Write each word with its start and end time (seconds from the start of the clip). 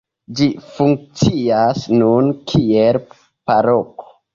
Ĝi 0.37 0.45
funkcias 0.77 1.85
nun 2.01 2.35
kiel 2.49 3.03
paroko. 3.23 4.15